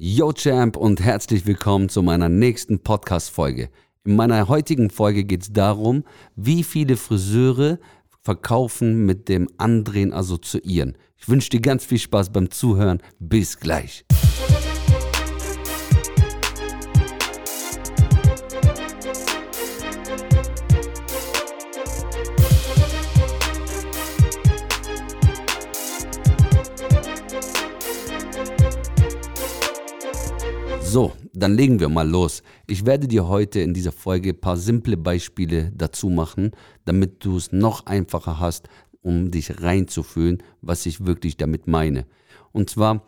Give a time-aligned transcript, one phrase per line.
[0.00, 3.68] Yo Champ und herzlich willkommen zu meiner nächsten Podcast-Folge.
[4.04, 6.04] In meiner heutigen Folge geht es darum,
[6.36, 7.80] wie viele Friseure
[8.22, 10.96] verkaufen mit dem Andrehen assoziieren.
[11.16, 13.02] Ich wünsche dir ganz viel Spaß beim Zuhören.
[13.18, 14.04] Bis gleich.
[30.90, 32.42] So, dann legen wir mal los.
[32.66, 36.52] Ich werde dir heute in dieser Folge ein paar simple Beispiele dazu machen,
[36.86, 38.70] damit du es noch einfacher hast,
[39.02, 42.06] um dich reinzufühlen, was ich wirklich damit meine.
[42.52, 43.06] Und zwar,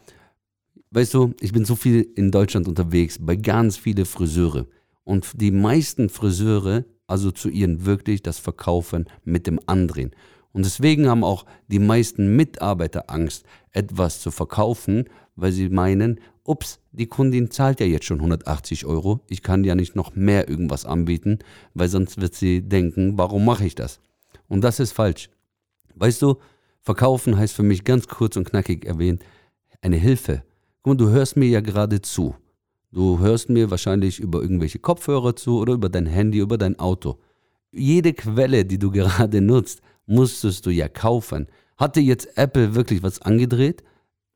[0.90, 4.66] weißt du, ich bin so viel in Deutschland unterwegs, bei ganz vielen Friseure.
[5.04, 10.10] Und die meisten Friseure assoziieren wirklich das Verkaufen mit dem Andrehen.
[10.52, 15.04] Und deswegen haben auch die meisten Mitarbeiter Angst, etwas zu verkaufen,
[15.36, 19.74] weil sie meinen, ups, die Kundin zahlt ja jetzt schon 180 Euro, ich kann ja
[19.74, 21.38] nicht noch mehr irgendwas anbieten,
[21.74, 24.00] weil sonst wird sie denken, warum mache ich das?
[24.48, 25.30] Und das ist falsch.
[25.94, 26.36] Weißt du,
[26.80, 29.22] verkaufen heißt für mich ganz kurz und knackig erwähnt,
[29.80, 30.42] eine Hilfe.
[30.82, 32.34] Guck mal, du hörst mir ja gerade zu.
[32.92, 37.18] Du hörst mir wahrscheinlich über irgendwelche Kopfhörer zu oder über dein Handy, über dein Auto.
[37.70, 39.80] Jede Quelle, die du gerade nutzt,
[40.10, 41.46] musstest du ja kaufen.
[41.78, 43.82] Hatte jetzt Apple wirklich was angedreht?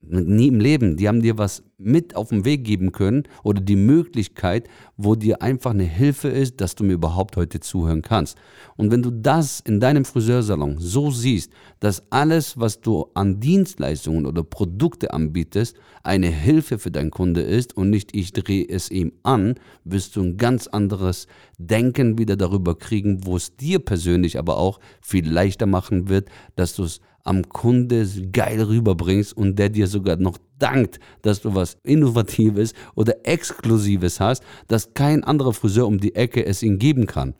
[0.00, 0.96] Nie im Leben.
[0.96, 5.42] Die haben dir was mit auf den Weg geben können oder die Möglichkeit, wo dir
[5.42, 8.36] einfach eine Hilfe ist, dass du mir überhaupt heute zuhören kannst.
[8.76, 14.26] Und wenn du das in deinem Friseursalon so siehst, dass alles, was du an Dienstleistungen
[14.26, 19.12] oder Produkte anbietest, eine Hilfe für deinen Kunde ist und nicht ich drehe es ihm
[19.22, 21.26] an, wirst du ein ganz anderes
[21.58, 26.74] Denken wieder darüber kriegen, wo es dir persönlich aber auch viel leichter machen wird, dass
[26.74, 31.76] du es am Kunde geil rüberbringst und der dir sogar noch dankt, dass du was
[31.82, 37.34] Innovatives oder Exklusives hast, dass kein anderer Friseur um die Ecke es ihm geben kann.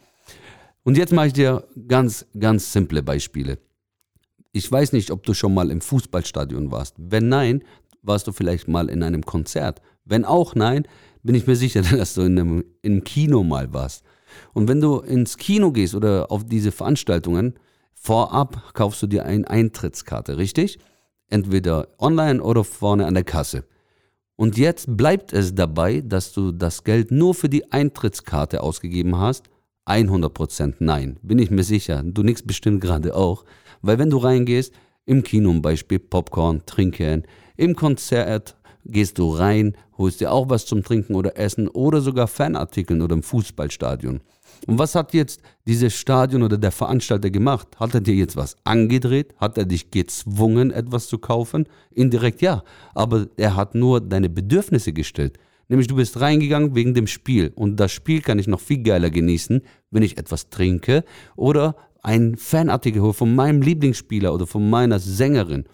[0.82, 3.58] Und jetzt mache ich dir ganz, ganz simple Beispiele.
[4.52, 6.94] Ich weiß nicht, ob du schon mal im Fußballstadion warst.
[6.98, 7.64] Wenn nein,
[8.02, 9.80] warst du vielleicht mal in einem Konzert.
[10.05, 10.86] Wenn auch nein,
[11.22, 14.05] bin ich mir sicher, dass du in einem, im Kino mal warst.
[14.52, 17.55] Und wenn du ins Kino gehst oder auf diese Veranstaltungen,
[18.05, 20.78] Vorab kaufst du dir eine Eintrittskarte, richtig?
[21.29, 23.64] Entweder online oder vorne an der Kasse.
[24.36, 29.48] Und jetzt bleibt es dabei, dass du das Geld nur für die Eintrittskarte ausgegeben hast?
[29.86, 32.02] 100% nein, bin ich mir sicher.
[32.05, 33.45] Du nix bestimmt gerade auch.
[33.83, 34.73] Weil wenn du reingehst,
[35.07, 37.24] im Kino zum Beispiel Popcorn, Trinken,
[37.57, 42.27] im Konzert gehst du rein, holst dir auch was zum Trinken oder Essen oder sogar
[42.27, 44.20] Fanartikeln oder im Fußballstadion.
[44.67, 47.68] Und was hat jetzt dieses Stadion oder der Veranstalter gemacht?
[47.78, 49.34] Hat er dir jetzt was angedreht?
[49.39, 51.67] Hat er dich gezwungen, etwas zu kaufen?
[51.90, 52.62] Indirekt ja,
[52.95, 55.39] aber er hat nur deine Bedürfnisse gestellt.
[55.68, 59.11] Nämlich du bist reingegangen wegen dem Spiel und das Spiel kann ich noch viel geiler
[59.11, 61.05] genießen, wenn ich etwas trinke
[61.36, 65.64] oder ein Fanartikel hole von meinem Lieblingsspieler oder von meiner Sängerin.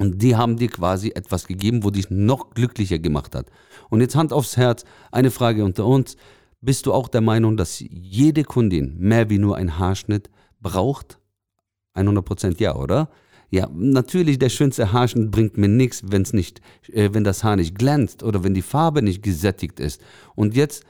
[0.00, 3.50] Und die haben dir quasi etwas gegeben, wo dich noch glücklicher gemacht hat.
[3.90, 6.16] Und jetzt Hand aufs Herz, eine Frage unter uns.
[6.62, 11.18] Bist du auch der Meinung, dass jede Kundin mehr wie nur ein Haarschnitt braucht?
[11.94, 13.10] 100% ja, oder?
[13.50, 17.76] Ja, natürlich, der schönste Haarschnitt bringt mir nichts, wenn's nicht, äh, wenn das Haar nicht
[17.76, 20.00] glänzt oder wenn die Farbe nicht gesättigt ist.
[20.34, 20.86] Und jetzt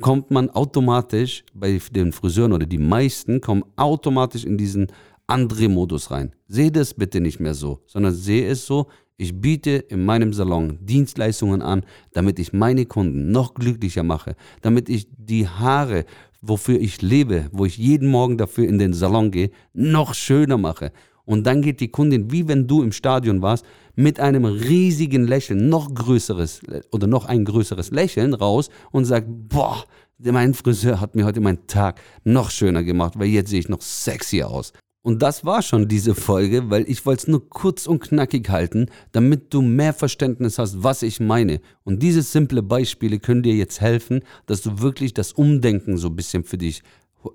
[0.00, 4.88] kommt man automatisch bei den Friseuren oder die meisten kommen automatisch in diesen
[5.30, 6.32] André-Modus rein.
[6.48, 10.78] Sehe das bitte nicht mehr so, sondern sehe es so, ich biete in meinem Salon
[10.80, 16.06] Dienstleistungen an, damit ich meine Kunden noch glücklicher mache, damit ich die Haare,
[16.40, 20.90] wofür ich lebe, wo ich jeden Morgen dafür in den Salon gehe, noch schöner mache.
[21.26, 23.64] Und dann geht die Kundin, wie wenn du im Stadion warst,
[23.94, 29.84] mit einem riesigen Lächeln, noch größeres oder noch ein größeres Lächeln raus und sagt, boah,
[30.18, 33.82] mein Friseur hat mir heute meinen Tag noch schöner gemacht, weil jetzt sehe ich noch
[33.82, 34.72] sexier aus.
[35.02, 38.86] Und das war schon diese Folge, weil ich wollte es nur kurz und knackig halten,
[39.12, 41.60] damit du mehr Verständnis hast, was ich meine.
[41.84, 46.16] Und diese simple Beispiele können dir jetzt helfen, dass du wirklich das Umdenken so ein
[46.16, 46.82] bisschen für dich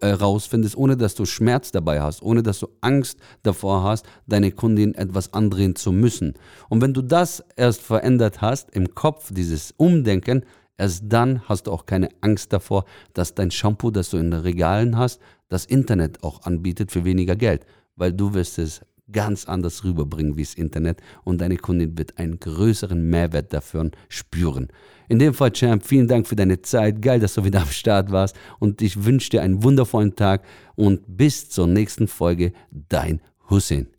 [0.02, 4.52] äh, rausfindest, ohne dass du Schmerz dabei hast, ohne dass du Angst davor hast, deine
[4.52, 6.34] Kundin etwas andrehen zu müssen.
[6.70, 10.46] Und wenn du das erst verändert hast im Kopf, dieses Umdenken,
[10.78, 14.42] erst dann hast du auch keine Angst davor, dass dein Shampoo, das du in den
[14.42, 15.20] Regalen hast,
[15.50, 17.66] das Internet auch anbietet für weniger Geld,
[17.96, 18.82] weil du wirst es
[19.12, 24.70] ganz anders rüberbringen wie das Internet und deine Kundin wird einen größeren Mehrwert dafür spüren.
[25.08, 27.02] In dem Fall, Champ, vielen Dank für deine Zeit.
[27.02, 30.44] Geil, dass du wieder am Start warst und ich wünsche dir einen wundervollen Tag
[30.76, 32.54] und bis zur nächsten Folge.
[32.72, 33.95] Dein Hussein.